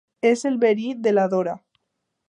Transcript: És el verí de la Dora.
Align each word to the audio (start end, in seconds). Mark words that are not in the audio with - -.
És 0.29 0.43
el 0.51 0.55
verí 0.63 0.87
de 1.09 1.15
la 1.15 1.27
Dora. 1.35 1.57